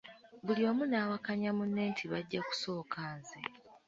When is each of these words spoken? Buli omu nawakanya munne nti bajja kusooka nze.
Buli 0.45 0.61
omu 0.69 0.83
nawakanya 0.91 1.49
munne 1.57 1.81
nti 1.91 2.05
bajja 2.11 2.39
kusooka 2.47 3.01
nze. 3.17 3.39